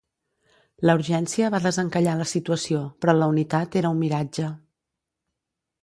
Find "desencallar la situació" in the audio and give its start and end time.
1.65-2.83